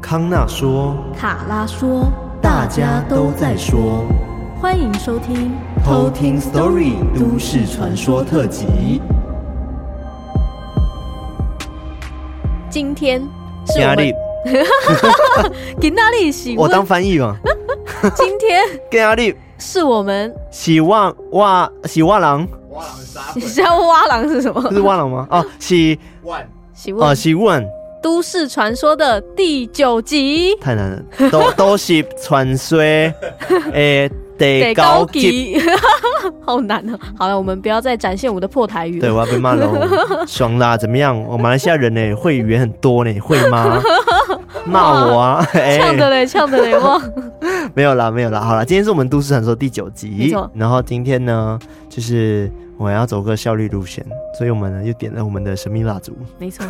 [0.00, 2.06] 康纳说，卡拉说，
[2.40, 4.06] 大家都在说，
[4.60, 5.52] 欢迎收听
[5.84, 9.00] 偷听 Story 都市传说特辑。
[12.70, 13.20] 今天
[13.66, 14.14] 是我们
[15.80, 16.56] 给哪里洗？
[16.58, 17.36] 我当翻译嘛。
[18.14, 19.34] 今天给哪里？
[19.58, 22.46] 是我们洗袜袜洗袜郎。
[22.70, 23.20] 蛙郎啥？
[23.34, 24.70] 你知道蛙郎是什么？
[24.72, 25.26] 是蛙郎吗？
[25.30, 27.60] 哦，喜万洗哦，洗袜。
[28.02, 32.78] 都市传说的第九集，太难了，都 都是传说，
[33.72, 35.60] 诶，得高级，
[36.44, 36.98] 好难啊！
[37.18, 39.00] 好了，我们不要再展现我们的破台语了。
[39.00, 40.76] 对，我要被骂了，爽啦！
[40.76, 41.20] 怎么样？
[41.24, 43.82] 我马来西亚人呢，会语言很多呢，会吗？
[44.66, 45.44] 骂我啊！
[45.52, 47.00] 呛的嘞，呛的嘞，哇！
[47.74, 48.40] 没有啦，没有啦。
[48.40, 50.34] 好啦，今天是我们都市传说第九集。
[50.54, 52.50] 然后今天呢，就是。
[52.78, 54.06] 我们要走个效率路线，
[54.38, 56.16] 所以我们呢又点了我们的神秘蜡烛。
[56.38, 56.64] 没错，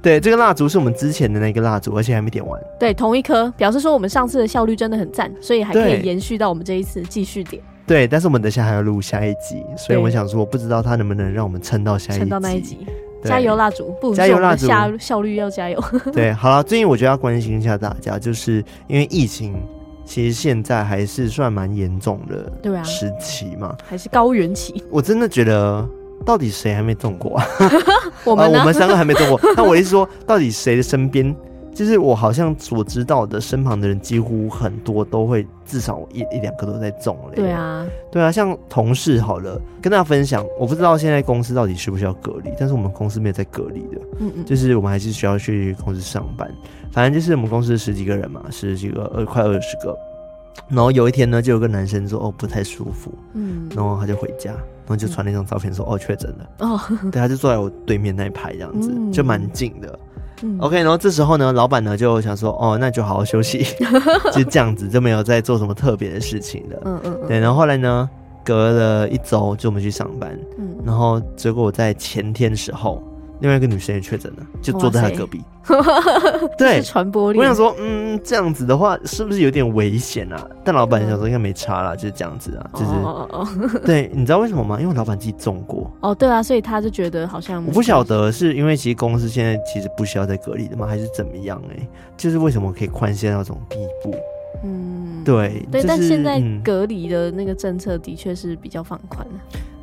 [0.00, 2.58] 对，这个蜡烛是我们之前的那个蜡烛，而且还没点完。
[2.80, 7.62] 对，同一颗，表示说我们上次的效率真的很赞，所以还可以延续到我们这一次继续点。
[7.86, 12.20] 对，但是我们等下还要录下一集，所以我想说，不知道他能不能让我们撑到下一集。
[12.20, 12.86] 撑到那一集，
[13.24, 13.94] 加油蜡烛！
[14.00, 14.66] 不，加油蜡烛！
[14.66, 15.82] 下效率要加油。
[16.12, 19.54] 对，好了，最近我觉得要关心一下大家，就是因为疫情。
[20.04, 24.82] 其实现在还是算蛮严重的，对啊，时期嘛，还是高原期。
[24.90, 25.86] 我真的觉得，
[26.24, 27.46] 到底谁还没中过啊？
[28.24, 29.38] 我们、我们三个还没中过。
[29.54, 31.36] 那我意思说，到底谁的身边，
[31.78, 37.36] 就是我好像所知道的，身旁的人几乎很多都会至少一一两个都在中了。
[37.36, 46.52] 对啊，对啊，像同事好了，跟大家分享，我不知道现在公司到底需不需要隔离，但是我们公司没有在隔离的，嗯嗯，就是我们还是需要去公司上班。
[46.90, 49.96] 反正就是我们公司十几个人嘛，十几个二快二十个。
[50.66, 56.80] 然后有一天呢，就有个男生说：“哦，不太舒服。”嗯，然后他就回家，然后就传了一张照片说：“嗯、哦，确诊了。”哦，
[57.12, 59.98] 对，他就坐在我对面那一排，这样子、嗯、就蛮近的。
[60.42, 63.66] 嗯、OK，然后这时候呢，老板呢就想说：“哦，那就好好休息。
[64.32, 66.82] ”就这样子，就没有再做什么特别的事情了。
[66.84, 67.38] 嗯嗯，对。
[67.38, 68.08] 然后后来呢，
[68.44, 70.38] 隔了一周，就我们去上班。
[70.58, 73.02] 嗯，然后结果我在前天的时候。
[73.40, 75.42] 另外一个女生也确诊了，就坐在他隔壁。
[76.58, 77.38] 对，传播力。
[77.38, 80.48] 我想说，嗯，这样子的话是不是有点危险啊？
[80.64, 82.86] 但老板想说应该没差啦，就是这样子啊，就是。
[82.86, 83.48] 哦哦哦。
[83.86, 84.80] 对，你知道为什么吗？
[84.80, 85.90] 因为老板自己中过。
[86.00, 87.64] 哦，对啊，所以他就觉得好像。
[87.66, 90.86] 我不晓得是因为其实公司现在其实不需要再隔离的吗？
[90.86, 91.76] 还是怎么样、欸？
[91.78, 94.14] 哎，就是为什么可以宽限到这种地步？
[94.64, 95.64] 嗯，对。
[95.70, 99.26] 对，就是、但现在隔离的那个政策的确是比较放宽。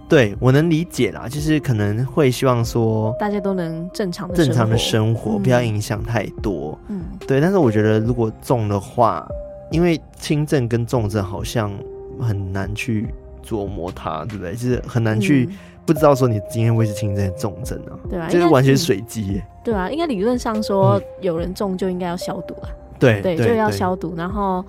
[0.08, 6.78] 对，我能理解啦，就是可能会希望说大家都能正常的正常的生活，不要影响太多。
[6.90, 7.42] 嗯，对。
[7.42, 9.28] 但是我觉得如果重的话，
[9.72, 11.72] 因为轻症跟重症好像
[12.20, 13.08] 很难去
[13.44, 14.54] 琢磨它，对不对？
[14.54, 15.50] 就是很难去
[15.88, 17.98] 不知道说你今天会是轻症重症啊？
[18.08, 19.48] 对啊，就是完全随机耶。
[19.64, 22.70] 对啊，应该理论上说有人中就应该要消毒啊。
[23.00, 24.64] 对对，就要消毒，然后。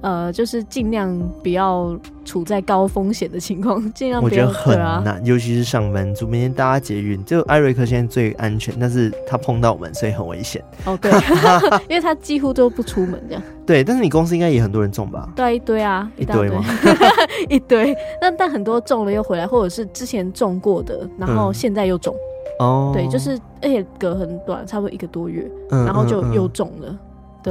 [0.00, 4.46] 呃，就是尽量不要处在高风险的情况， 尽量不要。
[4.46, 10.62] 我觉得很难，啊、尤其是上班族，每天大家捷运，就艾瑞克现在最安全，但是他碰到我们，所以很危险。
[10.84, 11.10] 哦，对，
[11.88, 13.42] 因为他几乎都不出门这样。
[13.66, 15.28] 对，但是你公司应该也很多人中吧？
[15.34, 16.64] 对，一堆啊，一堆吗？
[17.50, 17.94] 一堆。
[18.20, 22.14] 那但很多中了又回来，或者是之前中过的，然后现在又中。
[22.60, 26.88] 哦、嗯，对，就是而且隔很短，差不多一个多月，嗯、然后就又中了。
[26.88, 26.98] 嗯嗯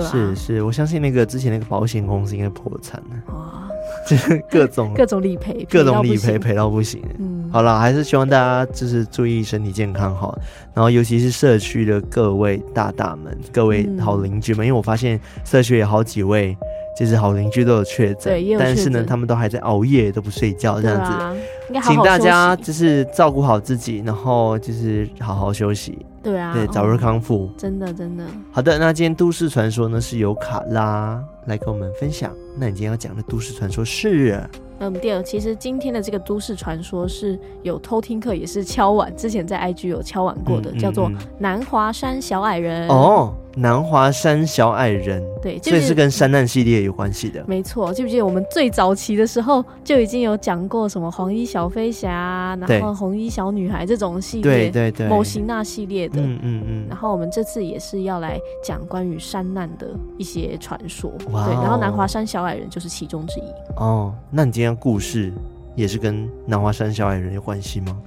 [0.06, 3.68] 是是，我相信那个之前那个保险公司应该破产了，哇，
[4.08, 7.02] 就 是各种各种理赔，各种理赔赔到不行。
[7.19, 10.34] 嗯，好了，还是希望大家就是注意身体健康哈，
[10.74, 16.57] 然后尤其是社区的各位大大们、各位好邻居们，嗯、因为我发现社区有好几位。
[16.97, 21.12] 就是好邻居都有确诊，但是呢，他们都还在熬夜，都不睡觉，这样子。
[21.12, 21.36] 啊、
[21.75, 26.03] 好好请大家就是照顾好自己，然后就是好好休息。
[26.28, 27.50] 对啊，对，早日康复。
[27.56, 28.26] 真的，真的。
[28.52, 32.36] 好的，那今天都市传说呢是由卡拉来跟我们分享。
[32.58, 34.44] 那你今天要讲的都市传说是？
[34.80, 42.90] 嗯，对，其实今天的这个都市传说是有偷听课也是敲碗，之前在 IG 有敲碗过的，嗯嗯嗯、叫做南华山小矮人。
[42.90, 43.34] 哦。
[43.57, 47.44] 南华山小矮人，对，所以是跟山难系列有关系的。
[47.48, 56.86] 没错，记不记得我们最早期的时候就已经有讲过什么黄衣小飞侠，然后红衣小女孩这种系列，对对对，某型那系列的，嗯嗯嗯。
[56.88, 59.88] 然后我们这次也是要来讲关于山难的
[60.19, 61.56] 一些传说，哇对。
[61.56, 63.44] 然后南华山小矮人就是其中之一。
[63.77, 65.33] 哦，那你今天故事
[65.75, 67.98] 也是跟南华山小矮人有关系吗？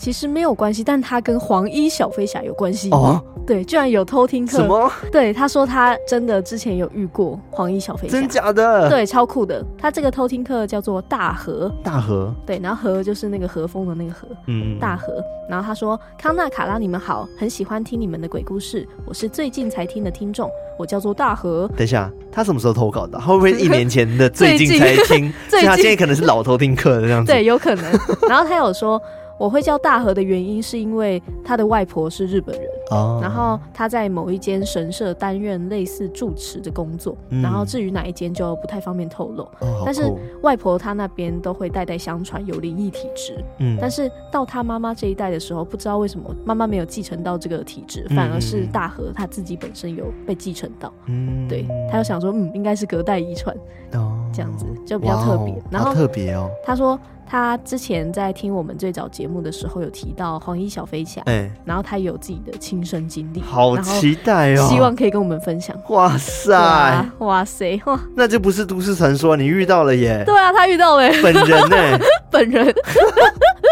[0.00, 3.22] 其实没有关系，但他跟黄衣小飞侠有关系哦。
[3.46, 4.56] 对，居然有偷听课。
[4.56, 4.90] 什么？
[5.12, 8.12] 对，他说他真的之前有遇过黄衣小飞侠。
[8.12, 8.88] 真假的？
[8.88, 9.62] 对，超酷的。
[9.76, 11.70] 他这个偷听课叫做大河。
[11.84, 12.34] 大河。
[12.46, 14.26] 对，然后河就是那个和风的那个河。
[14.46, 14.78] 嗯。
[14.78, 15.22] 大河。
[15.50, 18.88] 然后他说：“康纳、卡拉，你们好，很喜欢听你们的鬼故事。
[19.04, 20.48] 我是最近才听的听众，
[20.78, 23.20] 我叫做大河。”等一下，他什么时候投稿的？
[23.20, 25.04] 会不会一年前的最近才听？
[25.06, 25.32] 最近。
[25.50, 27.32] 所以他现在可能是老偷听课的这样子。
[27.34, 27.84] 对，有可能。
[28.28, 29.00] 然后他有说。
[29.40, 33.24] 我会叫大和的原因，是因为他的外婆是日本人，oh.
[33.24, 39.44] 然后他在某一间神社担任类似住持的工作，嗯、然后至于哪一间就不太方便透露。
[39.60, 53.56] Oh, 但是外婆她那边都会代代相传有灵异体质，嗯，但是到他妈妈这一代的时候，不知道为什么妈妈没有继承到这个体质，嗯、反而是大和他自己本身有被继承到，嗯，对，他就想说，嗯，应该是隔代遗传
[53.94, 54.02] ，oh.
[54.34, 57.00] 这样子就比较特别然后特别哦，他说。
[57.30, 65.76] 他之前在听我们最早节目的时候，有提到黄衣小飞侠，哎，然后他有自己的亲身经历，好期待哦，希望可以跟我们分享。
[65.90, 70.24] 哇塞，哇塞，哇，那就不是都市传说，你遇到了耶？
[70.26, 71.98] 对啊，他遇到了本人呢，
[72.32, 72.74] 本人。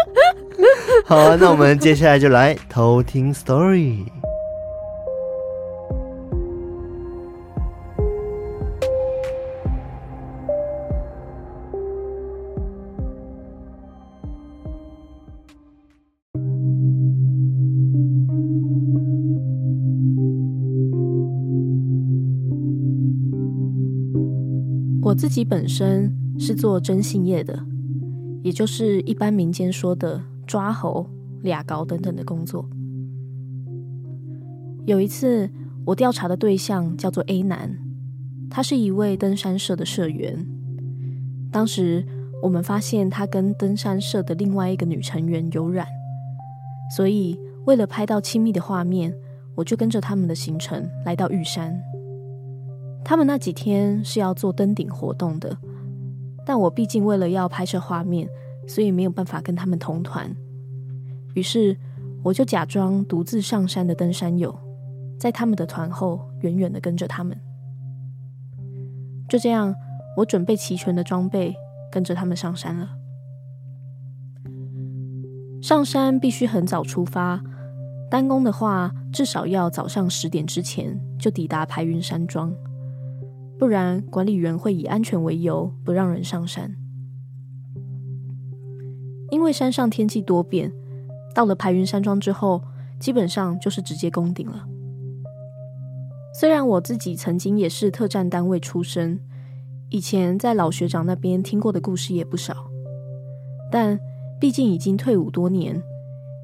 [1.05, 4.05] 好啊，那我们接下来就来偷听 story。
[25.19, 27.61] 自己本身是做征信业的，
[28.41, 31.05] 也就是一般民间说的抓猴、
[31.41, 32.65] 俩高等等的工作。
[34.85, 35.49] 有一次，
[35.85, 37.77] 我调查的对象叫做 A 男，
[38.49, 40.47] 他是一位登山社的社员。
[41.51, 42.05] 当时
[42.41, 45.85] 我们发现他跟登山社的另外一个女成员有染，
[46.95, 49.13] 所以为了拍到亲密的画面，
[49.55, 51.77] 我就跟着他们的行程来到玉山。
[53.09, 55.57] 他们那几天是要做登顶活动的，
[56.45, 58.29] 但我毕竟为了要拍摄画面，
[58.67, 60.31] 所以没有办法跟他们同团。
[61.33, 61.75] 于是
[62.21, 64.55] 我就假装独自上山的登山友，
[65.17, 67.35] 在他们的团后远远的跟着他们。
[69.27, 69.73] 就这样，
[70.17, 71.55] 我准备齐全的装备，
[71.91, 72.89] 跟着他们上山了。
[75.63, 77.41] 上山必须很早出发，
[78.11, 82.53] 单攻的话，至少要早上十点之前就抵达排云山庄。
[83.59, 86.77] 不然，管理员会以安全为由不让人上山。
[89.29, 90.71] 因为山上天气多变，
[91.35, 92.63] 到了排云山庄之后，
[93.01, 94.65] 基本上就是直接攻顶了。
[96.33, 99.19] 虽然我自己曾经也是特战单位出身，
[99.89, 102.71] 以前在老学长那边听过的故事也不少，
[103.69, 103.99] 但
[104.39, 105.83] 毕竟已经退伍多年，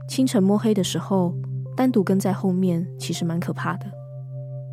[0.09, 1.33] 清晨摸黑的时候，
[1.77, 3.85] 单独跟在后面，其实蛮可怕的。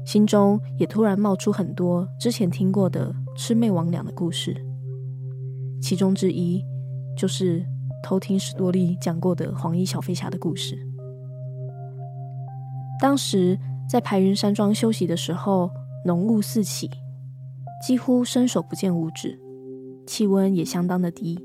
[0.04, 4.56] 心中也突然冒出很多之前听过的魑魅魍魉的故事，
[5.80, 6.62] 其中之一
[7.16, 7.64] 就是
[8.02, 10.76] 偷听史多利讲过的黄衣小飞侠的故事。
[13.00, 13.58] 当时
[13.88, 15.70] 在排云山庄休息的时候，
[16.04, 16.90] 浓雾四起，
[17.86, 19.40] 几乎伸手不见五指，
[20.06, 21.38] 气温也相当的低。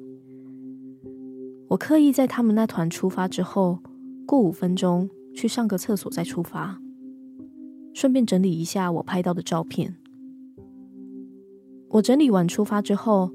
[1.69, 3.79] 我刻意在他们那团出发之后，
[4.25, 6.79] 过五分钟去上个厕所再出发。
[7.97, 9.95] 顺便整理一下我拍到的照片。
[11.89, 13.31] 我整理完出发之后，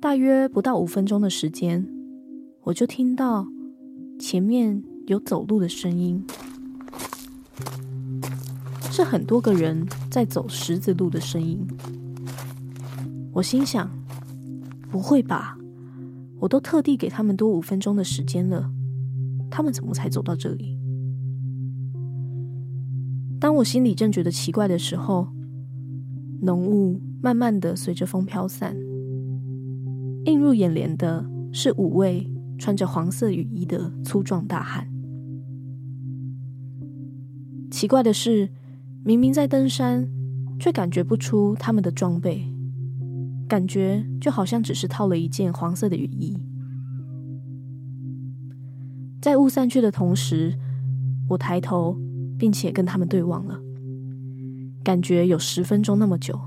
[0.00, 1.86] 大约不到五分钟的时间，
[2.64, 3.46] 我就听到
[4.18, 6.20] 前面有走路的声音，
[8.90, 11.64] 是很多个人在走十字路的声音。
[13.34, 13.88] 我心想：
[14.90, 15.56] 不会吧？
[16.40, 18.68] 我都特地给他们多五分钟的时间了，
[19.48, 20.75] 他们怎么才走到这里？
[23.38, 25.28] 当我心里正觉得奇怪的时候，
[26.40, 28.76] 浓雾慢慢的随着风飘散，
[30.24, 34.88] 映入眼帘的是五位穿着黄色雨衣的粗壮大汉。
[37.70, 38.48] 奇怪的是，
[39.04, 40.08] 明明在登山，
[40.58, 42.42] 却感觉不出他们的装备，
[43.46, 46.38] 感觉就好像只是套了一件黄色的雨衣。
[49.20, 50.58] 在雾散去的同时，
[51.28, 51.98] 我抬头。
[52.38, 53.60] 并且跟他们对望了，
[54.84, 56.38] 感觉有十分钟那么久，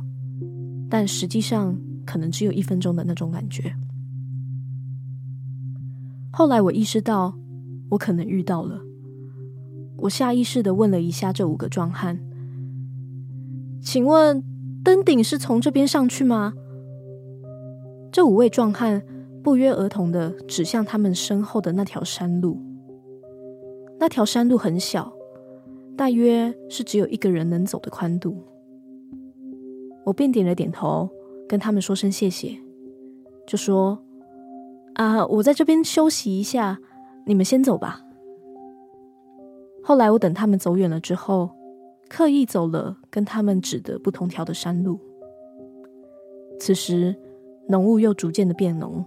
[0.89, 3.75] 但实际上可能只有一分钟的那种感觉。
[6.31, 7.33] 后来我意识到，
[7.89, 8.79] 我可能遇到了，
[9.97, 12.19] 我下意识的问了一下这五个壮汉
[13.81, 14.43] ：“请问
[14.83, 16.53] 登顶是从这边上去吗？”
[18.11, 19.03] 这五位壮汉
[19.43, 22.59] 不约而同的指向他们身后的那条山路，
[23.99, 25.11] 那条山路很小，
[25.99, 28.37] 大约是只有一个人能走的宽度。
[30.05, 31.09] 我便点了点头，
[31.45, 32.57] 跟他们说声谢谢，
[33.45, 33.99] 就说
[34.95, 36.79] ：“啊，我在这边休息一下，
[37.25, 38.01] 你们先走吧。”
[39.83, 41.49] 后来我等他们走远了之后，
[42.07, 44.97] 刻意走了跟他们指的不同条的山路。
[46.61, 47.13] 此时
[47.67, 49.03] 浓雾又逐渐的变浓，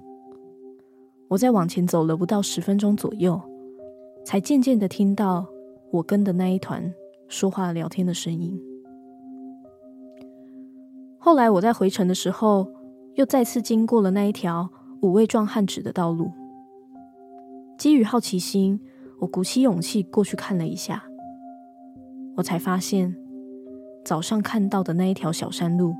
[1.29, 3.41] 我在往前走了不到十分钟左右，
[4.27, 5.47] 才渐渐的听到
[5.93, 6.93] 我跟的那一团
[7.29, 8.59] 说话聊天的声音。
[11.19, 12.67] 后来我在回程的时候，
[13.15, 14.71] 又再次经过了那一条
[15.03, 16.33] 五位壮汉指的道路。
[17.77, 18.81] 基于好奇心，
[19.21, 21.05] 我鼓起勇气过去看了一下，
[22.37, 23.15] 我才发现
[24.03, 25.95] 早上看到的那一条小山路，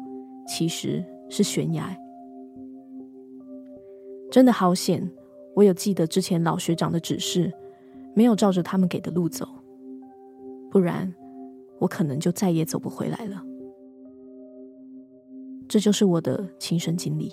[0.49, 1.95] 其实是悬崖。
[4.31, 5.11] 真的好险，
[5.55, 7.53] 我有记得之前老学长的指示，
[8.15, 9.47] 没有照着他们给的路走，
[10.73, 11.15] 不然
[11.81, 13.45] 我可能就再也走不回来了。
[15.69, 17.31] 这就是我的亲身经历。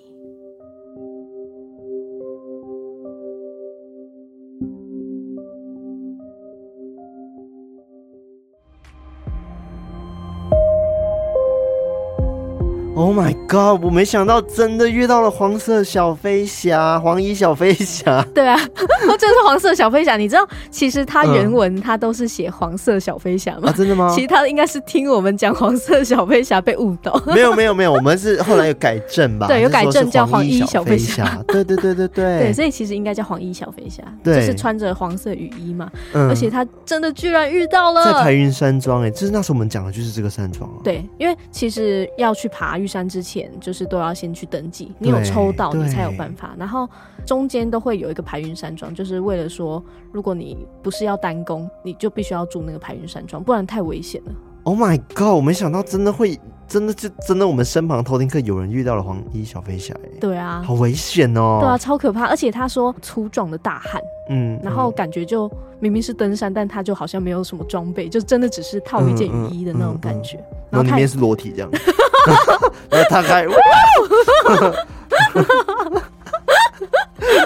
[12.99, 13.81] Oh my god！
[13.81, 18.21] 我没想到真的遇到了黄色小飞侠，黄衣小飞侠。
[18.35, 18.59] 对啊，
[19.17, 20.17] 这是黄色小飞侠。
[20.17, 23.69] 你知道，其实他原文他都是写黄色小飞侠吗？
[23.69, 24.11] 啊，真的吗？
[24.13, 27.17] 其实他应该是听我们讲黄色小飞侠被误导。
[27.27, 29.47] 没有没有没有，我们是后来有改正吧？
[29.49, 31.41] 对，有改正叫黄衣小飞侠。
[31.47, 32.39] 对对对对对。
[32.51, 35.89] 对，所以其实应该叫黄衣小飞侠，就是穿着黄色雨衣嘛。
[36.11, 36.27] 嗯。
[36.27, 38.03] 而且他真的居然遇到了。
[38.03, 40.75] 在台云山庄，哎，就是那时候我们讲的就是这个山庄啊。
[40.83, 46.55] 对，因为其实要去爬玉山之前，就是都要先去登记，你有抽到你才有办法。
[46.57, 46.89] 然后
[47.25, 49.81] 中间都会有一个排云山庄，就是为了说，
[50.11, 54.31] 如果你不是要单攻，你就必须要住那个排云山庄，不然太危险了。
[54.63, 55.35] Oh my god！
[55.35, 62.25] 我没想到真的会，真的就真的我们身旁偷听课有人遇到了黄衣小飞侠，哎，对啊，好危险哦，对啊，超可怕。
[62.25, 70.37] 而且他说粗壮的大汉，嗯，然后感觉就明明是登山，但他就好像没有什么装备，就真的只是套一件雨衣的那种感觉。
[70.69, 71.71] 然后里面是裸体这样。
[72.89, 73.45] 然后他开，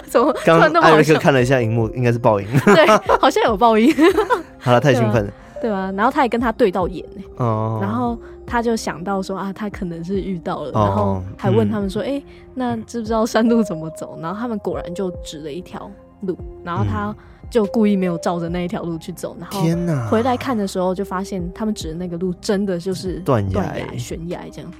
[0.05, 0.33] 怎么？
[0.45, 2.47] 刚刚艾瑞克看了一下荧幕，应该是爆音。
[2.65, 2.85] 对，
[3.19, 3.93] 好像有爆音。
[4.59, 5.31] 好了，太兴奋了。
[5.61, 7.23] 对啊，然后他也跟他对到眼呢。
[7.37, 7.79] 哦。
[7.81, 12.21] 然后他就想到说啊，他可能是遇到了，然后还问他们说，哎，
[12.53, 14.17] 那知不知道山路怎么走？
[14.21, 15.89] 然后他们果然就指了一条
[16.21, 17.15] 路，然后他
[17.53, 20.07] 就故意没有照着那一条路去走，然后天哪！
[20.09, 24.71] 回来看的时候就发现他们指的那个路真的就是断崖、悬崖这样。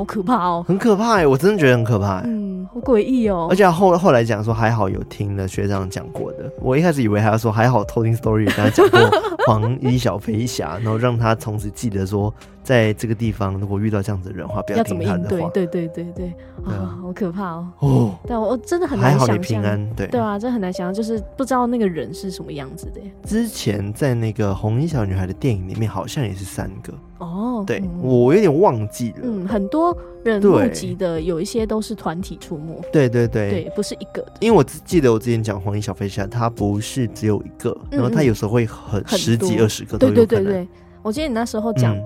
[0.00, 3.48] 好可怕哦，很可怕哎，我真的觉得很可怕哎，嗯，好诡异哦。
[3.50, 8.98] 而且后后来讲说还好有听了学长讲过的，我一开始以为还要说还好偷听 story 跟他讲过
[9.46, 12.32] 黄衣小飞侠，然后让他从此记得说。
[12.62, 15.48] 在这个地方，如果遇到这样子的人的话，不要听他的话。
[15.48, 16.26] 对对对对对，
[16.64, 17.66] 啊，好可怕哦！
[17.78, 19.26] 哦，但，我真的很难想象。
[19.28, 23.00] 还好你平安，对对啊，真的很难想象，就是不知道那个人是什么样子的。
[23.24, 27.64] 之前在那个红衣小女孩的电影里面，好像也是三个哦。
[27.66, 29.18] 对，我有点忘记了。
[29.22, 32.80] 嗯，很多人募集的有一些都是团体出没。
[32.92, 34.26] 对对对，对，不是一个。
[34.40, 39.96] 因为我记得我之前讲黄衣小飞侠，它不是只有一个，然后它有时候会很十几二十个。
[39.96, 40.68] 对对对对，
[41.02, 41.96] 我记得你那时候讲。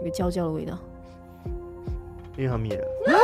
[0.00, 0.78] 有个焦焦的味道，
[2.36, 2.84] 因为它灭了，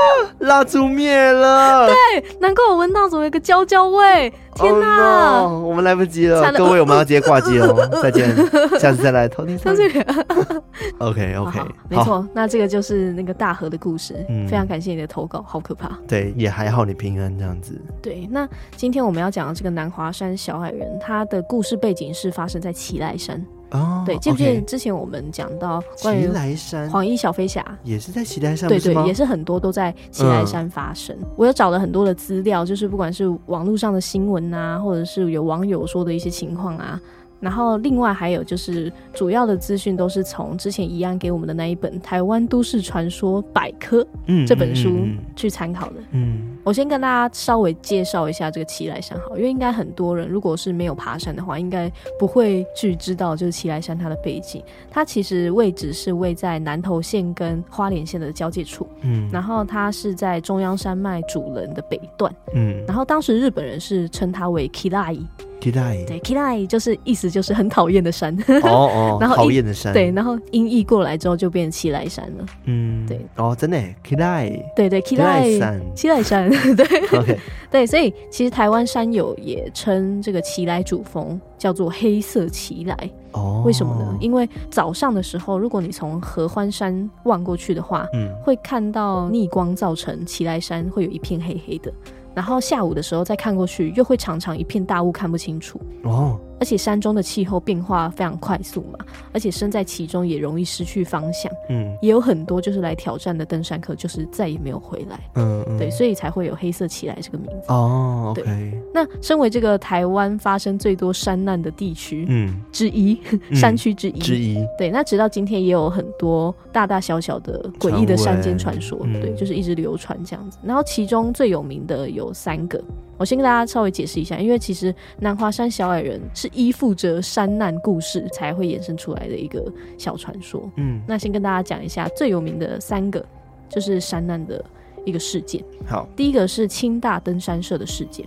[0.40, 1.86] 蜡烛灭了。
[1.86, 4.32] 对，难怪我闻到怎么有个焦焦味。
[4.54, 8.34] 天哪，oh no, 我们来不及了，各位，我们要直接挂机了，再见，
[8.80, 9.56] 下次再来偷听。
[10.98, 14.16] OK OK，没错，那这个就是那个大河的故事。
[14.28, 15.96] 嗯，非常感谢你的投稿，好可怕。
[16.08, 17.80] 对，也还好你平安这样子。
[18.02, 23.40] 对，那今天我们要讲的这个南华山小矮人，他的故事背景是发生在奇莱山。
[23.70, 31.14] 哦，对，记不记得之前我们讲到关于奇莱山黄衣小飞侠也是在奇来山，对对，也是很多都在奇莱山发生。
[31.20, 37.00] 嗯、我有找了很多的资料，就是不管是网络上的新闻啊，或者是有网友说的一些情况啊。
[37.40, 44.06] 然后另外还有就是主要的资讯都是从之前怡安给我们的那一本《台湾都市传说百科》
[44.46, 45.94] 这本书去参考的。
[46.10, 54.62] 嗯，我先跟大家稍微介绍一下这个奇莱山好，因为应该很多人如果是没有爬山的话，应该不会去知道就是奇莱山它的背景。
[54.90, 58.86] 它其实位置是位在南投县跟花莲县的交界处。
[59.02, 62.34] 嗯，然后它是在中央山脉主棱的北段。
[62.54, 65.20] 嗯，然后当时日本人是称它为 Kirai。
[65.60, 68.36] Kirai 对，Kirai 就是意思就是很讨厌的山。
[68.62, 69.92] 哦哦， 然后讨厌的山。
[69.92, 72.46] 对，然后音译过来之后就变成奇莱山了。
[72.64, 73.20] 嗯，对。
[73.36, 76.48] 哦，真的 Kirai 对对 Kirai 山，奇莱山。
[76.76, 77.38] 对，OK，
[77.70, 83.10] 对，所以其实台湾山友也称这个奇莱主峰叫做黑色奇莱。
[83.32, 84.16] 哦，为什么呢？
[84.20, 91.92] 因为早上的时候，如果你从合欢山望过去的话，嗯，会看到逆光造成奇莱山会有一片黑黑的。
[92.38, 95.80] 然后下午的时候再看过去，又会常常一片大雾，看不清楚。
[96.04, 96.38] 哦。
[96.60, 98.98] 而且山中的气候变化非常快速嘛，
[99.32, 101.50] 而且身在其中也容易失去方向。
[101.68, 105.18] 嗯，也有很多就是来挑战的登山客，就是再也没有回来。
[105.34, 107.72] 嗯嗯，对，所以才会有黑色起来这个名字。
[107.72, 108.44] 哦，对。
[108.92, 113.20] 那身为这个台湾发生最多山难的地区，嗯，之一，
[113.52, 114.64] 山区之一，之一。
[114.76, 120.58] 对，那直到今天也有很多大大小小的诡异的山间传说，嗯、对，就是一直流传这样子。
[120.62, 122.82] 然后其中最有名的有三个。
[123.18, 130.70] 我先跟大家稍微解释一下，因为其实南华山小矮人是依附着山难故事才会衍生出来的一个小传说。
[130.76, 133.22] 嗯，那先跟大家讲一下最有名的三个，
[133.68, 134.64] 就是山难的
[135.04, 135.62] 一个事件。
[135.86, 138.24] 好，第一个是清大登山社的事件。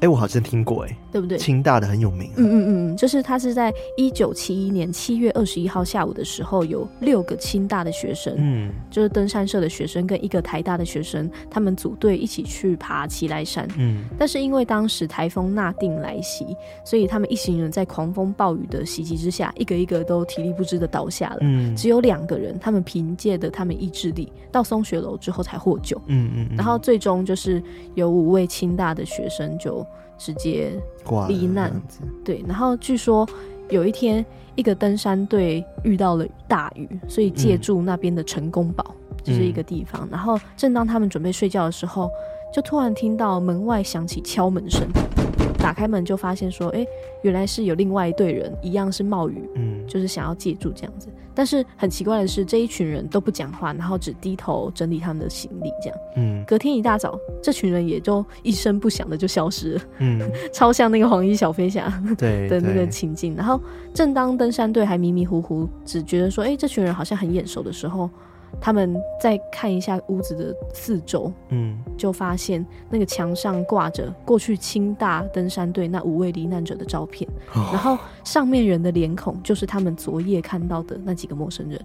[0.00, 1.36] 哎、欸，我好像听过，哎，对不对？
[1.36, 2.30] 清大的很有名。
[2.36, 13.68] 嗯嗯嗯，就是他是在一九七一年七月二十一号下午的时候，有六个清大的学生，嗯，就是登山社的学生跟一个台大的学生，他们组队一起去爬奇莱山。
[13.76, 16.46] 嗯，但是因为当时台风纳定来袭，
[16.82, 21.38] 所以他们一行人在狂风暴雨的袭击之下，一个一个都体力不支的倒下了。
[21.42, 26.00] 嗯，只有两个人，他们凭借着他们意志力到松雪楼之后才获救。
[26.06, 27.62] 嗯嗯，然后最终就是
[27.96, 29.86] 有五位清大的学生就。
[30.20, 30.70] 直接
[31.28, 31.72] 罹难，
[32.22, 32.44] 对。
[32.46, 33.26] 然后据说
[33.70, 34.24] 有一天，
[34.54, 40.06] 一个登山队遇到了大雨，所以借助那边的成功堡，就是一个地方。
[40.06, 42.10] 嗯、然后正当他们准备睡觉的时候，
[42.52, 44.86] 就突然听到门外响起敲门声。
[45.56, 46.88] 打开门就发现说，哎、欸，
[47.22, 51.08] 原来是有另外一队人，一样是冒雨，嗯，就是想要借住这样子。
[51.40, 55.98] 但是很奇怪的是，这一群人都不讲话，然后只低头整理他们的行李，这样。
[56.16, 59.80] 嗯，隔天一大早，这群人也就一声不响的就消失了。
[60.00, 60.20] 嗯，
[60.52, 63.34] 超像那个黄衣小飞侠 对 的那个情境。
[63.34, 63.58] 然后
[63.94, 68.10] 正当登山队还迷迷糊糊，只觉得说，哎、欸，这群人好像很眼熟的时候。
[68.60, 81.80] 他们再看一下屋子的四周，嗯，就发现那个墙上挂着过去清大登山队那五位罹难者的照片，哦，然后上面人的脸孔就是他们昨夜看到的那几个陌生人。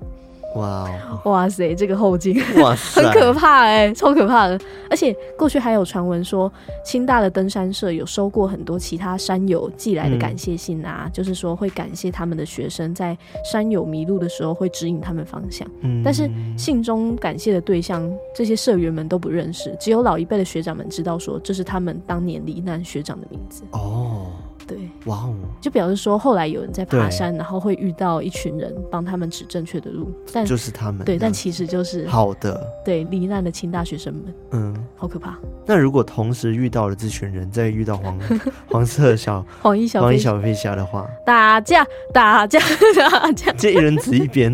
[0.56, 0.90] 哇
[1.26, 4.60] 哇塞，这个后劲哇塞，很可怕哎、欸，超可怕的。
[4.90, 6.52] 而且过去还有传闻说，
[6.84, 13.18] 清大的登山社有收过很多其他山友寄来的感谢信啊，嗯、就是说会感谢他们的学生在
[13.50, 15.68] 山友迷路的时候会指引他们方向。
[15.82, 23.64] 嗯，但是信中感谢的对象，这些社员们都不认识，只有老一辈的学长们知道说这是他们当年罹难学长的名字。
[23.72, 24.28] 哦。
[24.68, 25.36] 对，哇哦！
[25.62, 31.06] 就表示说，后来有人在爬山，然后会遇到一群人帮他们指正确的路，但就是他们。
[31.06, 32.66] 对，但其实就是好的。
[32.84, 35.38] 对，罹难的清大学生们，嗯，好可怕。
[35.66, 38.20] 那如果同时遇到了这群人，再遇到黄
[38.70, 42.60] 黄色小 黄衣小黄衣小飞侠的话，打架打架
[42.96, 44.52] 打架，这 一人指一边，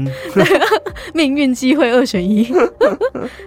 [1.14, 2.52] 命运机会二选一。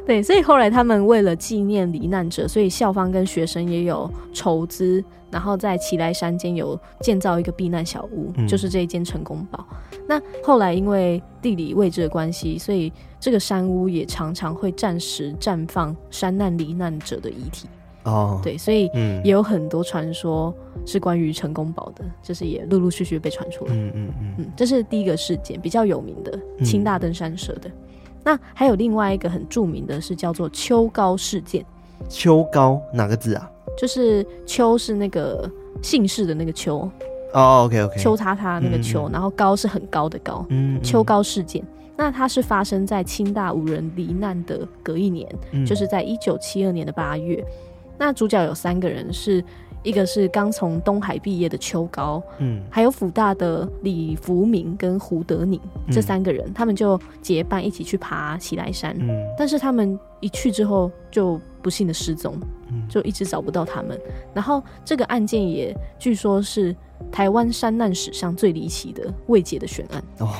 [0.06, 5.04] 对，所以后来他们为了纪念罹难者，所以校方跟学生也有筹资。
[5.34, 9.66] 然后在奇莱山间有建造一个避难小屋，嗯、就是这一间成功堡。
[10.06, 17.66] 那后来因为地理位置的关系，所以这个山屋也常常会暂时暂放山难罹难者的遗体。
[18.04, 18.88] 哦，对，所以
[19.24, 20.54] 也有很多传说
[20.86, 23.74] 是关于成功堡的，就是也陆陆续续被传出来。
[23.74, 27.68] 嗯嗯嗯，嗯，这是第一个事件，比较有名的清大登山社的。
[27.68, 27.72] 嗯、
[28.22, 31.66] 那还有另外一个很著名的是叫做秋高事件。
[32.08, 33.50] 秋高哪个字啊？
[33.76, 35.50] 就是秋是那个
[35.82, 36.88] 姓氏的那个秋
[37.32, 41.62] 哦、oh，OK OK，秋叉叉那个秋，嗯、然后高是很高的高，嗯，秋高事件，
[41.96, 47.44] 那它是发生在清大五人罹难的隔一年，嗯、就是在一九七二年的八月，
[47.98, 49.44] 那主角有三个人是。
[49.84, 62.36] 一个是刚从东海毕业的秋高，嗯，还有辅大的李福明跟胡德宁、嗯、这三个人，他们就结伴一起去爬喜来山，嗯，但是他们一去之后就不幸的失踪，
[62.72, 64.00] 嗯，就一直找不到他们。
[64.32, 66.74] 然后这个案件也据说是
[67.12, 70.32] 台湾山难史上最离奇的未解的悬案哦，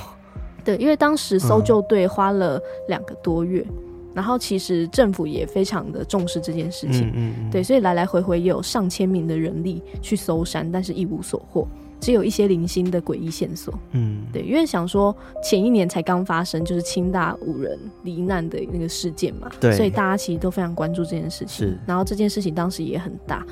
[0.65, 3.65] 对，因为当时搜救队花了两个多月。
[3.69, 3.75] 嗯
[4.15, 11.67] 然后其实政府也非常的重视这件事情，嗯嗯嗯对，所以来来回回也有上千名的人力去搜山，但是一无所获，
[12.01, 13.75] 只有一些零星的诡异线索。
[13.91, 21.49] 嗯，对，因为想说前一年才刚发生，就是清大五人罹难的那个事件嘛，对，所以大家其实都非常关注这件事情。
[21.49, 23.45] 是，然后这件事情当时也很大。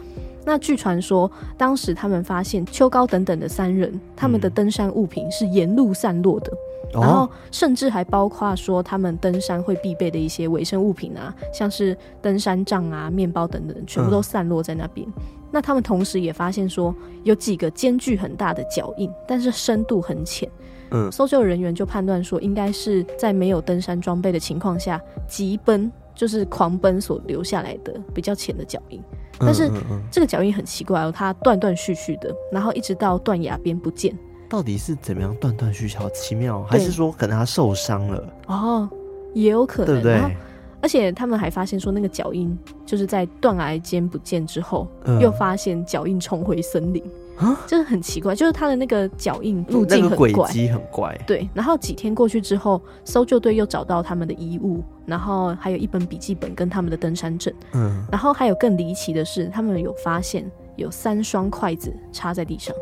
[0.45, 6.53] 那据传说，当时他们发现秋高等等的三人，他们的登山物品是沿路散落的。
[6.93, 15.07] 然后甚至还包括说他们登山会必备的一些维生物品啊，像是登山杖啊、面包等等，全部都散落在那边。
[15.17, 20.49] 嗯、那他们同时也发现说，有几个间距很大的脚印，但是深度很浅。
[20.91, 29.03] 嗯，搜救人员就判断说，应该是在没有登山装备的情况下急奔，就是狂奔所留下来的比较浅的脚印。
[29.39, 29.71] 但是
[30.11, 34.15] 这个脚印很奇怪哦，它断断续续的，然后一直到断崖边不见。
[34.53, 35.97] 到底是怎么样断断续续？
[35.97, 38.23] 好奇妙，还是说可能他受伤了？
[38.49, 38.87] 哦，
[39.33, 40.37] 也有可能，对不对？
[40.83, 47.03] 而且他们还发现说，那个脚印就是在断崖间不见之后，呃、又发现脚印重回森林，
[47.39, 51.19] 啊，就是很奇怪，就是他的那个脚印路径很怪，轨迹很怪。
[51.27, 60.45] 对，然后几天过去之后，搜救队又找到他们的遗物，然后还有一本笔记本跟他们的登山证，嗯，然后还有更离奇的是，他们有发现
[60.77, 62.77] 有三双筷子插在地上。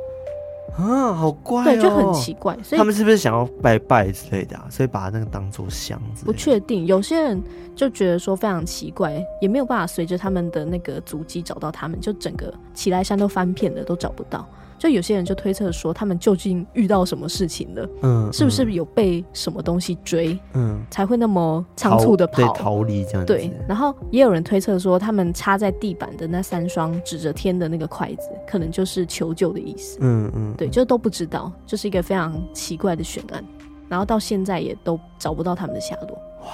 [0.77, 1.65] 啊，好怪哦！
[1.65, 2.57] 对，就很奇怪。
[2.63, 4.67] 所以他们是不是想要拜拜之类的啊？
[4.71, 6.25] 所以把那个当做箱子？
[6.25, 6.87] 不确定。
[6.87, 7.43] 有些人
[7.75, 14.47] 就觉得说非常奇怪，也没有办法随着他们的那个足迹找到他们，就整个奇来山都翻遍了，都找不到。
[14.81, 17.89] 就有些人就推测说，他们究竟遇到什么事情了？
[18.01, 20.39] 嗯，是不是有被什么东西追？
[20.55, 23.27] 嗯，才会那么仓促的跑对逃离这样子。
[23.27, 29.99] 对，然后也有人推测说，他们插在地板的那三双指着天的那个筷子，可能就是求救的意思。
[30.01, 33.45] 嗯嗯，对，就都不知道，就是一个非常奇怪的悬案。
[33.87, 36.13] 然后到现在也都找不到他们的下落。
[36.43, 36.49] 哇，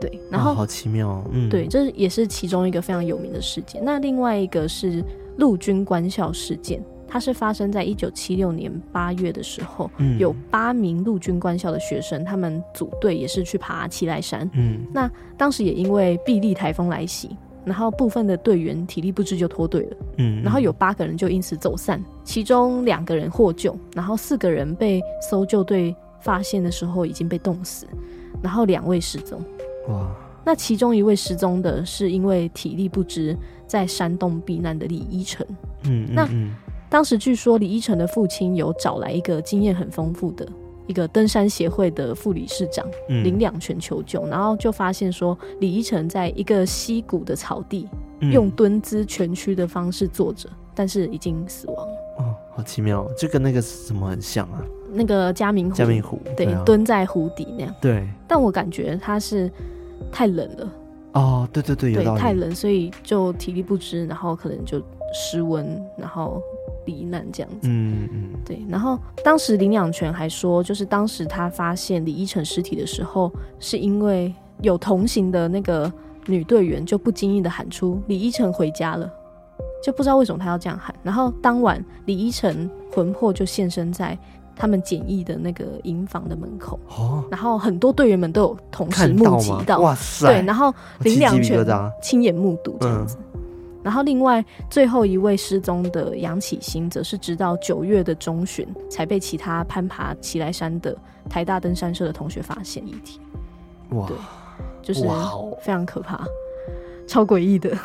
[0.00, 1.22] 对，然后好奇妙。
[1.30, 3.80] 嗯，对，这也是其中一个非常有名的事件。
[3.84, 5.00] 那另外一个是
[5.36, 6.82] 陆军官校事件。
[7.08, 14.48] 它是发生在一九七六年八月的时候，嗯、有八名陆军官校的学生，他们组队也是去爬七来山。
[14.54, 19.96] 嗯，那当时也因为碧利台风来袭，然后部分的队员体力不支就脱队了。
[20.18, 27.86] 嗯，然后有八个人就因此走散，其中两个人获救，然后四个人被搜救队发现的时候已经被冻死，
[28.42, 29.40] 然后两位失踪。
[29.88, 30.10] 哇，
[30.44, 35.46] 那其中一位失踪的是因为体力不支在山洞避难的李依晨。
[35.84, 36.28] 嗯，那。
[36.88, 40.46] 当时据说李依晨的父亲有找来一个经验很丰富的
[40.86, 47.88] 一个登山协会的副理事长林两全求救，嗯、然后就发现说李依晨在一个溪谷的草地、
[48.20, 51.94] 嗯、用蹲姿蜷曲的方式坐着，但是已经死亡了。
[52.18, 54.62] 哦，好奇妙，这跟那个什么很像啊？
[54.92, 57.74] 那个嘉明湖，嘉明湖对，蹲在湖底那样。
[57.80, 59.50] 对，但我感觉他是
[60.12, 60.72] 太冷了。
[61.14, 61.92] 哦，对对对。
[61.92, 64.80] 对，太冷，所以就体力不支，然后可能就
[65.12, 66.40] 失温，然后。
[66.86, 68.64] 罹难这样子，嗯嗯，对。
[68.68, 75.92] 然后当时林两全还说，就是当时他发现李依晨尸体的时候，是因为有同行的那个
[76.26, 79.10] 女队员就不经意的喊出“李依晨回家了”，
[79.84, 80.94] 就不知道为什么他要这样喊。
[81.02, 84.18] 然后当晚李依晨魂魄就现身在
[84.58, 91.62] 他们简易的那个营房的门口，哦，然后很多队员们都有同时目击到，哇塞，对，然后林两全
[92.02, 93.18] 亲眼目睹这样子。
[93.86, 100.98] 然后，另外最后一位失踪的杨启兴，则是直到九月的中旬，才被其他攀爬奇莱山的
[101.30, 103.20] 台大登山社的同学发现遗体。
[103.90, 104.16] 哇，对，
[104.82, 105.02] 就是
[105.60, 106.26] 非常可怕，
[107.06, 107.78] 超诡异的，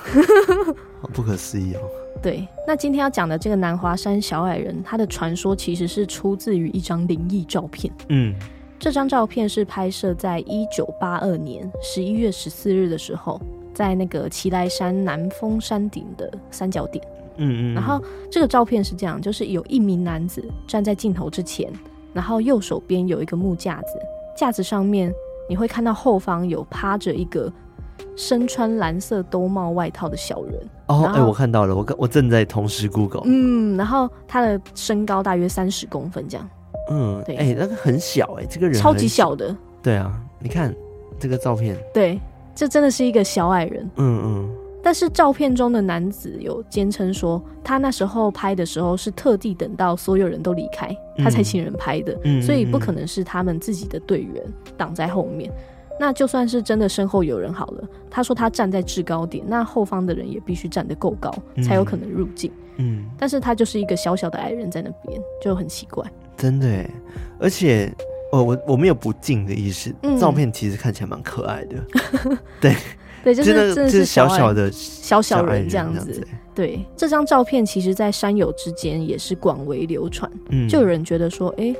[1.13, 1.81] 不可思议哦。
[2.19, 7.93] 对，那今天要讲的这个南华山小矮人，他的传说其实是出自于一张灵异照片。
[8.09, 8.33] 嗯，
[8.79, 13.39] 这张照片是拍摄在一九八二年十一月十四日的时候。
[13.73, 17.03] 在那个奇来山南峰山顶的三角点，
[17.37, 21.71] 嗯嗯，然后这个照片是这样，就是有一名男子站在镜头之前，
[22.13, 23.99] 然后右手边有一个木架子，
[24.35, 25.13] 架子上面
[25.49, 27.51] 你会看到后方有趴着一个
[28.15, 30.53] 身穿蓝色兜帽外套的小人。
[30.87, 36.49] 哦，哎、欸，我看到了，我我正在同时 Google，嗯，然后他的身高大约三十公分这样，
[36.89, 40.75] 嗯，对，哎、欸，那个很小，哎，这个人超级小的，对啊，你看
[41.17, 42.19] 这个照片，对。
[42.53, 44.49] 这真的是一个小矮人，嗯嗯。
[44.83, 54.43] 但是照片中的男子有坚称说，他那时候拍的时候是特地等到所有人都离开，他才请人拍的，嗯、所以不可能是他们自己的队员
[54.75, 55.51] 挡在后面。
[55.99, 61.31] 那就算是真的身后有人好了，他说他站在制高点，那后方的人也必须站得够高，
[61.63, 62.51] 才有可能入境。
[62.77, 63.05] 嗯。
[63.19, 66.03] 但是他就是一个小小的矮人在那边，就很奇怪。
[66.35, 66.89] 真的，
[67.39, 67.93] 而且。
[68.31, 69.93] 哦，我我没有不敬的意思。
[70.03, 71.75] 嗯、照片其实看起来蛮可爱的，
[72.59, 72.75] 对
[73.23, 76.25] 对，就是真的是小小的小小人这样子。
[76.53, 80.29] 对，这张照片其实，在山友之间也是广为流传。
[80.49, 81.75] 嗯，就有人觉得说，哎、欸，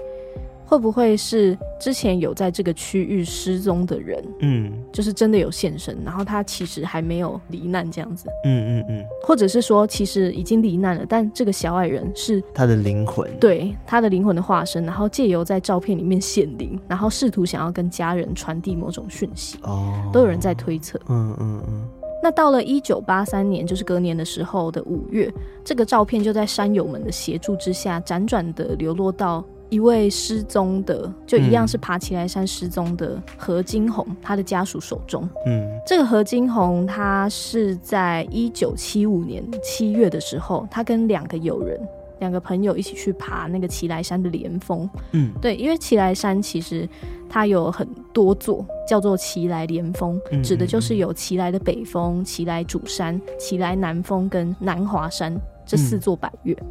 [0.71, 4.23] 会不会是之前有在这个区域失踪的人？
[4.39, 8.29] 嗯，就是真的有现身，然后他其实还没有罹难这样子。
[8.45, 19.59] 嗯嗯嗯，或者是说其实已经罹难了，但这个小矮人是他的灵魂，对，他的灵魂的化身，然后借由在照片里面显灵，然后试图想要跟家人传递某种讯息。
[19.63, 20.97] 哦，都有人在推测。
[21.09, 21.85] 嗯嗯嗯。
[22.23, 25.29] 那到了一九八三年，就是隔年的时候的五月，
[25.65, 35.27] 这个照片就在山友们的协助之下，辗转的流落到一位失踪的，就一样是爬奇莱山失踪的何金红他的家属手中。
[35.47, 41.81] 嗯，这个何金红他是在一九七五年七月的时候，他跟两个友人。
[42.19, 46.87] 两个朋友一起去爬那个奇莱山的连峰，嗯，对，因为奇莱山其实
[47.27, 56.55] 它有很多座，叫做奇莱连峰，指的就是有奇莱的北峰、奇莱主山、奇莱南峰跟南华山这四座百岳。
[56.61, 56.67] 嗯、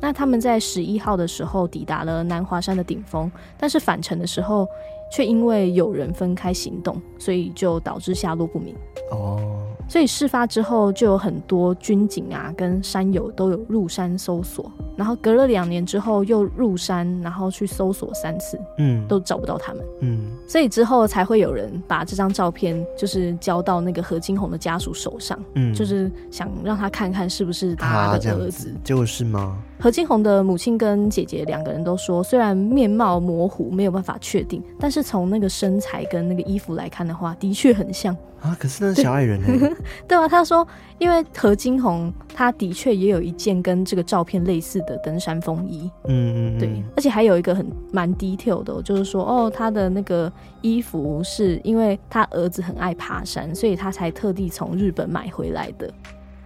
[0.00, 4.66] 那他们在十一号的时候抵达了南华山的顶峰，但是返程的时候
[5.12, 8.74] 却因为有人分开行动，所以就导致下落不明。
[9.10, 9.64] 哦。
[9.90, 29.58] 所以事发之后，就有很多军警啊跟山友都有入山搜索，然后隔了两年之后又入山，然后去搜索三次，嗯，都找不到他们，嗯，所以之后才会有人把这张照片就是交到那个何金红的家属手上，嗯，就是想让他看看是不是他的儿子，结果是吗？
[29.78, 38.16] 何金红的母亲跟姐姐两个人都说，虽然面貌模糊，没有办法确定，但是从那个身材跟那个衣服来看的话，的确很像。
[38.40, 38.56] 啊！
[38.58, 39.46] 可是那是小矮人呢？
[39.48, 39.74] 对，
[40.06, 40.64] 对啊，他说，
[40.98, 55.92] 因为何金红他的确也有一件跟这个照片类似的登山风衣，嗯嗯，对，而且还有一个很蛮 detail 的，就是说，哦，他的那个衣服是因为他儿子很爱爬山，所以他才特地从日本买回来的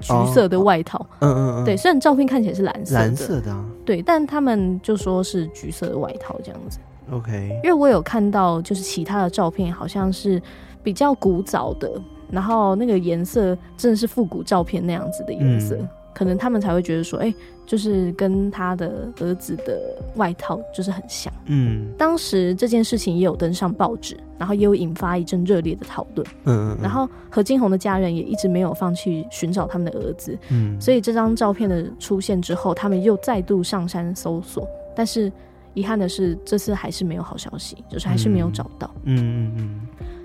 [0.03, 1.07] 橘色的外套。
[1.21, 6.79] 嗯嗯嗯，对，虽然照片看起来是蓝色的，蓝色的啊，对，但他们就说是橘色的外套这样子。
[7.11, 10.41] OK，因为我有看到就是其他的照片，好像是。
[10.85, 11.89] 比较古早的，
[12.29, 17.35] 然后那个颜色真的是复古照片那样子的颜色，嗯、可能他们才会觉得说，哎、欸，
[17.73, 21.33] 就是跟他的儿子的外套就是很像。
[21.47, 26.27] 嗯，当时这件事情也有登上报纸，然后也有引发一阵热烈的讨论。
[26.45, 30.39] 嗯，嗯，然后何金红的家人也一直没有放弃寻找他们的儿子。
[30.51, 35.33] 嗯，所以这张照片的出现之后，他们又再度上山搜索，但是
[35.73, 38.95] 遗憾的是，这次还是没有好消息，就是还是没有找到。
[39.05, 39.17] 嗯。
[39.17, 39.81] 嗯嗯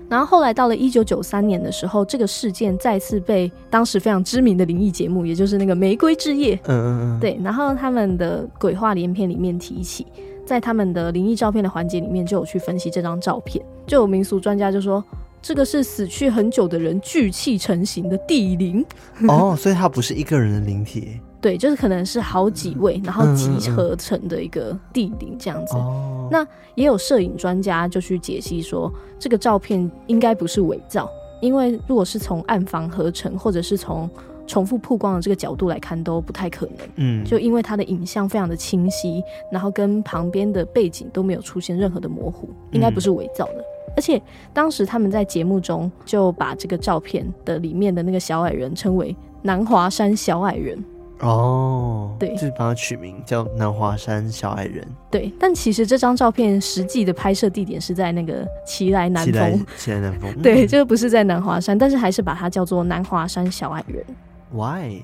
[0.08, 10.06] 然后后来到了一九九三年的时候，这个事件再次被当时非常知名的灵异节目，也就是那个《玫瑰之夜》，嗯嗯嗯，对，然后他们的鬼话连篇里面提起，
[10.46, 15.04] 在他们的灵异照片的环节里面就有去分析这张照片，就有民俗专家就说，
[15.40, 18.84] 这个是死去很久的人聚气成型的地灵。
[19.28, 21.20] 哦，所以它不是一个人的灵体。
[21.40, 25.76] 对，就是可能是好几位，然后集合成的一个地灵这样子。
[25.76, 31.08] 嗯嗯嗯，那也有摄影专家就去解析说，这个照片应该不是伪造，
[31.40, 34.10] 因为如果是从暗房合成，或者是从
[34.48, 36.88] 重复曝光的这个角度来看，都不太可能。
[36.96, 39.22] 嗯，就因为它的影像非常的清晰，
[39.52, 43.64] 然后跟旁边的背景都没有出现任何的模糊，应该不是伪造的。
[43.88, 44.20] 嗯、而且
[44.52, 50.82] 当时他们在节目中就把这个照片的里面的那个小矮人称为南华山小矮人。
[51.20, 54.86] 哦，对，就是帮他取名叫南华山小矮人。
[55.10, 59.66] 对，但其实这张照片实际的拍摄地点是在那个奇莱南峰。
[59.76, 60.32] 奇莱南峰。
[60.40, 64.04] 对，这个不是在南华山，但是还是把它叫做南华山小矮人。
[64.52, 65.02] Why？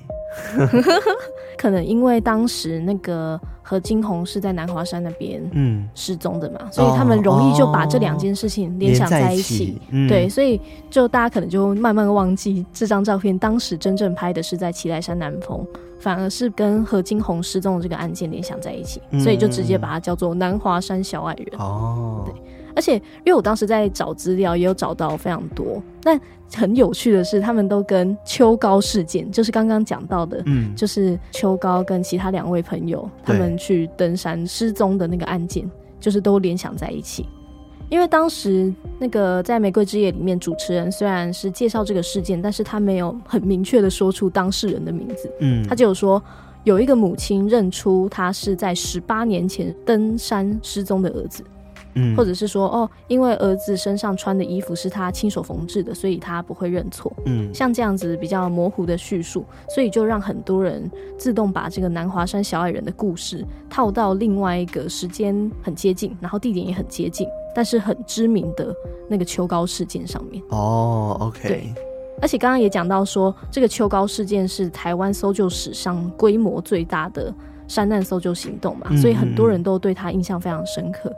[1.57, 9.79] 可能因为当时那个何金红是在南华山那边嗯失踪的嘛，嗯、所以他们容易就把这两件事情联想在一起。
[10.09, 15.65] 对，所以就大家可能就慢慢忘记这张照片当时真正拍的是在奇来山南峰，
[15.99, 21.47] 反而是跟何金红失踪的这个案件联想在一起，嗯、所以就直接把它叫做南华山小矮人。
[21.59, 22.33] 哦，对。
[22.75, 25.81] 而且，因为我当时在找资料，也有找到非常多。
[26.03, 26.19] 但
[26.53, 37.25] 很有趣的是，他们都跟秋高事件，就是刚刚讲到的，嗯，就是秋高跟其他两位朋友他们去登山失踪的那个案件，就是都联想在一起。
[37.87, 46.21] 因为当时那个在《玫瑰之夜》里面，主持人虽然是介绍这个事件，但是他没有很明确的说出当事人的名字，嗯，他就有说
[46.63, 51.43] 有一个母亲认出他是在十八年前登山失踪的儿子。
[52.15, 57.11] 或者是说哦，因为儿子身上穿的衣服是他亲手缝制的，所以他不会认错。
[57.25, 68.75] 嗯，像这样子比较模糊的叙述，所以就让很多人自动把这个南华山小矮人的故事套到另外一个时间很接近，然后地点也很接近，但是很知名的
[69.07, 70.43] 那个秋高事件上面。
[70.49, 71.47] 哦，OK。
[71.47, 71.73] 对，
[72.21, 77.33] 而且刚刚也讲到说，这个秋高事件是台湾搜救史上规模最大的
[77.67, 81.11] 山难搜救行动嘛，嗯，所以很多人都对他印象非常深刻。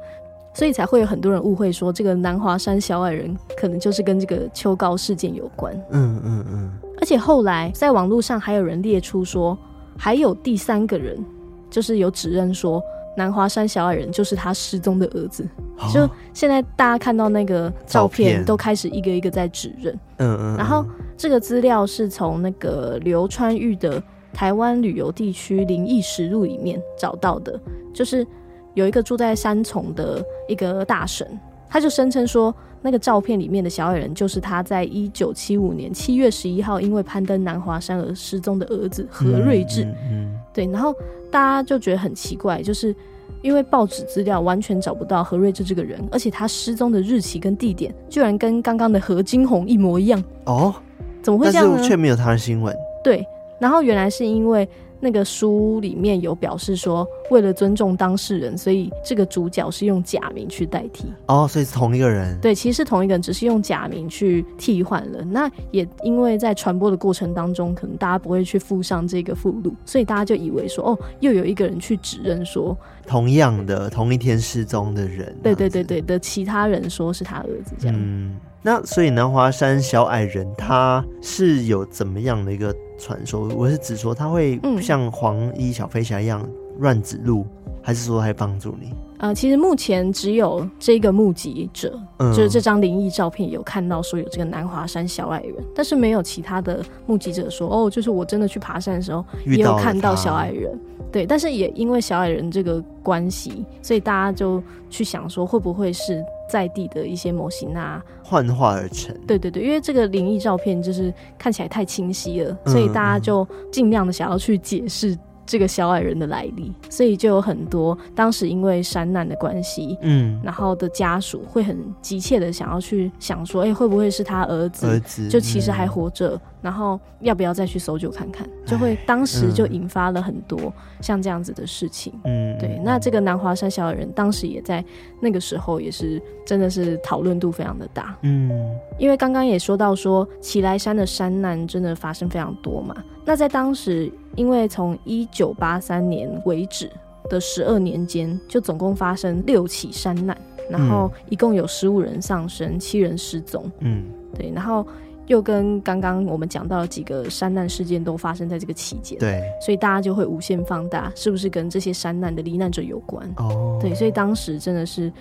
[0.57, 5.71] 所以才会有很多人误会说这个南华山小矮人可能就是跟这个秋高事件有关。
[5.91, 6.71] 嗯嗯嗯。
[6.99, 9.55] 而且后来在网络上还有人列出说，
[9.95, 11.23] 还有第三个人，
[11.69, 12.81] 就是有指认说
[13.15, 15.47] 南华山小矮人就是他失踪的儿子。
[15.77, 19.93] 哦、就现在大家看到那个照片，都开始一个一个在指认。
[20.17, 20.57] 嗯嗯。
[20.57, 20.83] 然后
[21.15, 24.01] 这个资料是从那个刘川玉的。
[24.33, 27.59] 台湾旅游地区灵异实录里面找到的，
[27.91, 28.27] 就是
[28.77, 31.27] 有一个住在山重的一个大神，
[31.67, 39.81] 他就声称说，那个照片里面的小矮人就是他在一九七五年七月十一号因为攀登南华山而失踪的儿子何瑞智。
[39.81, 40.93] 嗯，嗯，嗯，对，然后
[41.31, 42.95] 大家就觉得很奇怪，就是
[43.41, 50.23] 因为报纸资料完全找不到何瑞智这个人，而且他失踪的日期跟地点居然跟刚刚的何金红一模一样。
[50.45, 50.75] 哦，
[51.23, 51.73] 怎么会这样呢？
[51.77, 52.71] 但是却没有他的新闻。
[53.03, 53.25] 对。
[53.59, 61.05] 然后原来是因为那个书里面有表示说，为了尊重当事人，所以这个主角是用假名去代替。
[61.27, 62.39] 哦，所以是同一个人。
[62.39, 65.23] 对，其实是同一个人，只是用假名去替换了。
[65.23, 75.35] 那也因为在传播的过程当中，可能大家不会去附上这个附录，所以大家就以为说，哦，又有一个人去指认说，同样的同一天失踪的人。
[75.43, 77.95] 对对对对的，其他人说是他儿子这样。
[77.97, 82.73] 嗯，那所以南华山小矮人他是有怎么样的一个？
[82.99, 86.43] 传说，我是指说他会像黄衣小飞侠一样
[86.79, 88.93] 乱指路，嗯，还是说还帮助你？
[89.19, 100.79] 呃，其实目前只有这个目击者，嗯、就是这张灵异照片有看到说有这个南华山小矮人，但是没有其他的目击者说哦，就是我真的去爬山的时候也有看到小矮人。
[101.11, 109.15] 对，但是也因为小矮人这个关系，所以大家就去想说会不会是在地的一些模型啊幻化而成？
[109.25, 115.17] 对对对，因为这个灵异照片就是看起来太清晰了，所以大家就尽量的想要去解释。
[115.47, 124.85] 这个小矮人的来历，所以就有很多当时因为山难的关系，嗯，然后的家属会很急切的想要去想说，哎，会不会是他儿子？
[124.85, 128.47] 儿子就其实还活着，嗯，然后要不要再去搜救看看？
[128.65, 132.13] 就会当时就引发了很多像这样子的事情。
[132.25, 132.79] 嗯，对。
[132.83, 134.83] 那这个南华山小矮人当时也在
[135.21, 138.17] 那个时候也是真的是讨论度非常的大。
[138.23, 138.51] 嗯，
[138.99, 142.93] 因为刚刚也说到说奇来山的山难真的发生非常多嘛。
[143.23, 146.89] 那在当时，因为从一九八三年为止
[147.27, 150.37] 的十二年间，就总共发生六起山难，
[150.69, 153.69] 然后一共有十五人丧生，七人失踪。
[153.79, 154.87] 嗯，对，然后
[155.25, 159.17] 又跟刚刚我们讲到的几个山难事件都发生在这个期间。
[159.17, 163.27] 对，所以大家就会无限放大，是不是跟这些山难的罹难者有关？
[163.37, 165.11] 哦，对，所以当时真的是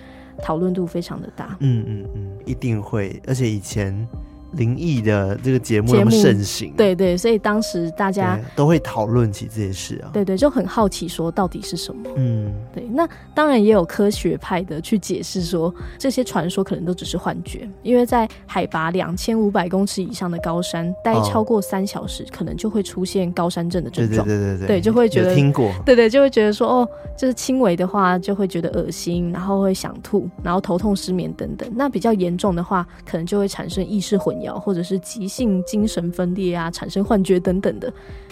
[0.43, 1.57] 讨论度非常的大。
[1.59, 4.07] 嗯嗯嗯，一定会，而且以前。
[4.53, 12.87] 灵异的这个节目那么盛行，对对，所以当时大家都会讨论起这些事啊，对对，就很好奇说到底是什么，嗯，对。
[12.89, 24.81] 那当然也有科学派的去解释说，这些传说可能都只是幻觉，因为在海拔两千五百公尺以上的高山待超过三小时，可能就会出现高山症的症状，对对对对，对。
[24.87, 31.69] 就会觉得听过，对对，就会觉得说哦，就是轻微的话就会觉得恶心，然后会想吐，然后头痛、失眠等等。
[31.75, 37.91] 那比较严重的话，可能就会产生意识混淆，或者是急性精神分裂啊，产生幻觉等等的，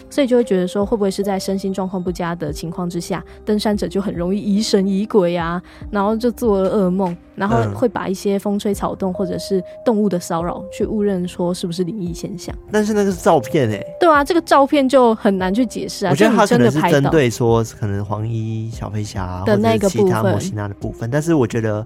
[0.10, 12.56] 所以就会觉得说，会不会是在身心状况不佳的情况之下，登山者就很容易疑神疑鬼啊，然后就做了噩梦，然后会把一些风吹草动或者是动物的骚扰，去误认说是不是灵异现象？
[12.72, 16.12] 但是那个是照片哎，对啊，这个照片就很难去解释啊。
[16.12, 21.86] 我觉得他可能是针对说可能黄衣小飞侠的那个其他模型那的部分，但是我觉得。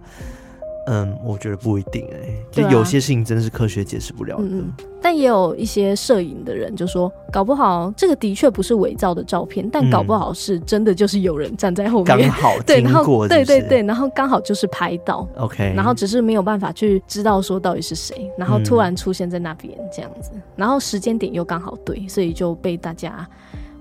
[0.92, 4.44] 嗯，我觉得不一定哎、欸，就有些事情真的是科学解释不了的。
[4.44, 4.74] 嗯嗯。
[5.02, 13.28] 但也有一些摄影的人就说，搞不好这个的确不是伪造的照片，但搞不好是真的，就是有人站在后面，刚、 嗯、好经过？
[13.28, 23.26] 对，对对对，然后刚好就是拍到，OK，然后只是没有办法去知道说到底是谁，然后突然出现在那边这样子，嗯、然后时间点又刚好对，所以就被大家。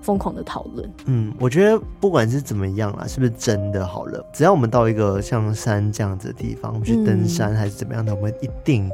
[0.09, 8.89] 疯狂的讨论，嗯，我觉得不管是怎么样啦，是不是真的好了，只要我们到一个像山这样子的地方，我们去登山还是怎么样的，嗯、我们一定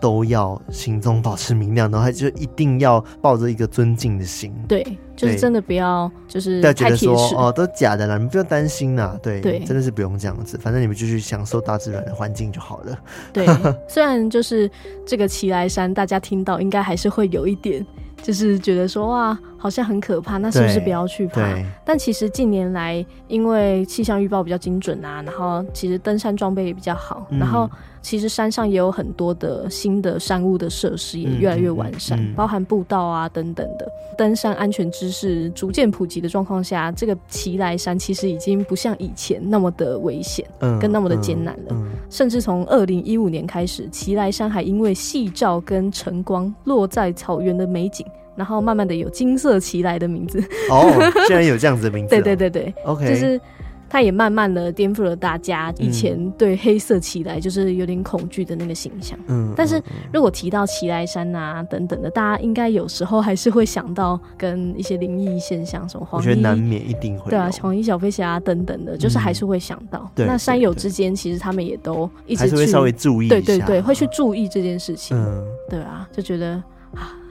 [0.00, 12.96] 都要心中保持明亮，然后就一定要抱着一个尊敬的心，对，就是真的不要就是太觉得说哦都假的啦，你们不要担心啦，对，对，真的是不用这样子，反正你们就去享受大自然的环境就好了。
[13.32, 13.44] 对，
[13.90, 14.70] 虽然就是
[15.04, 17.84] 这个奇来山，大家听到应该还是会有一点。
[18.22, 21.40] 就是觉得说哇，好像很可怕，那是不是不要去爬？
[21.84, 27.70] 但其实近年来，因为气象预报比较精准啊，然后其实登山装备也比较好，嗯、然后
[28.00, 33.86] 其实山上也有很多的新的山屋的设施也越来越完善，嗯嗯嗯、包含步道啊等等的。
[34.18, 41.76] 登山安全知识逐渐普及的状况下，这个奇来山其实已经不像以前那么的危险，嗯，跟那么的艰难了。
[42.10, 48.04] 甚至从二零一五年开始，奇来山还因为夕照跟晨光落在草原的美景。
[48.36, 50.42] 然后慢慢的有金色奇莱的名字。
[50.70, 50.92] 哦，
[51.26, 53.40] 居然有这样子的名字，哦， 对对对对，OK，就是
[53.88, 59.18] 它也慢慢的颠覆了大家以前对黑色奇莱就是有点恐惧的那个形象。
[59.26, 59.78] 嗯，但是
[60.10, 70.10] 如果提到奇莱山啊等等的，大家应该有时候还是会想到跟一些灵异现象，什么黄衣，我觉得难免一定会对啊，黄衣小飞侠啊等等的，就是还是会想到。
[70.16, 75.14] 嗯、那山友之间其实他们也都一直去还是会稍微注意对对对，会去注意这件事情。
[75.14, 76.62] 嗯，对啊，就觉得。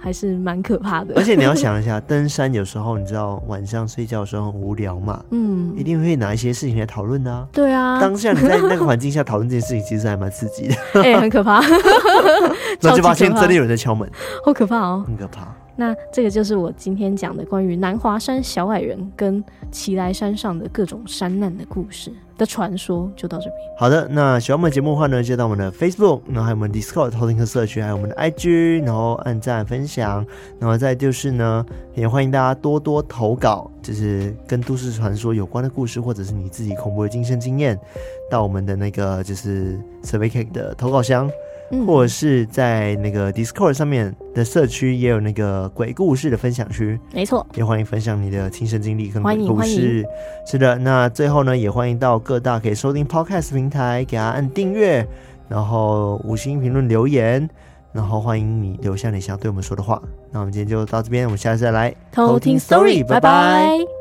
[0.01, 1.13] 啊，还是蛮可怕的。
[1.15, 7.47] 而且你要想一下， 登山有时候你知道晚上睡觉的时候很无聊嘛，嗯，一定会拿一些事情来讨论的啊。
[7.51, 10.75] 对啊，当下你在那个环境下讨论这件事情，其实还蛮刺激的。
[11.01, 11.61] 哎、欸，很可怕。
[12.81, 14.09] 那就发现真的有人在敲门，
[14.43, 15.47] 好可怕哦，很可怕。
[15.75, 23.55] 那这个就是我今天讲的关于南华山小矮人跟奇莱山上的各种山难的故事的传说，就到这边。
[23.77, 30.25] 好的，那喜欢我们节目的话呢，就到我们的 Facebook，然后还有我们 Discord 偷听客社区，还有我们的 IG，然后按赞分享，
[30.59, 31.65] 然后再就是呢，
[31.95, 37.79] 也欢迎大家多多投稿，就是跟都市传说有关的故事，或者是你自己恐怖的亲身经验，
[38.29, 41.29] 到我们的那个就是 Survey Cake 的投稿箱。
[41.85, 50.05] 或者是在那个 Discord 上面的社区也有那个鬼故事的分享区，没错，也欢迎分享你的亲身经历跟鬼故事。
[50.45, 55.05] 是的，那最后呢，也欢迎到各大可以收听 Podcast 平台给他按订阅，
[55.47, 57.49] 然后五星评论留言，
[57.93, 60.01] 然后欢迎你留下你想对我们说的话。
[60.31, 64.00] 那我们今天就到这边，我们下次再来偷听 Story，拜拜。